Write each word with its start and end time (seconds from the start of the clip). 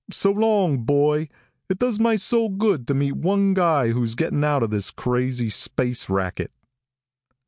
"So 0.09 0.31
long, 0.31 0.79
boy. 0.83 1.29
It 1.69 1.77
does 1.77 1.99
my 1.99 2.15
soul 2.15 2.49
good 2.49 2.87
to 2.87 2.95
meet 2.95 3.11
one 3.17 3.53
guy 3.53 3.91
who's 3.91 4.15
getting 4.15 4.43
out 4.43 4.63
of 4.63 4.71
this 4.71 4.89
crazy 4.89 5.51
space 5.51 6.09
racket." 6.09 6.49